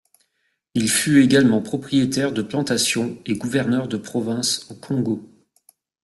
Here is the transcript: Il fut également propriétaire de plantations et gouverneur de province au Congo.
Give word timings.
Il 0.73 0.89
fut 0.89 1.21
également 1.21 1.61
propriétaire 1.61 2.31
de 2.33 2.41
plantations 2.41 3.21
et 3.27 3.35
gouverneur 3.35 3.87
de 3.87 3.97
province 3.97 4.65
au 4.71 4.73
Congo. 4.73 5.29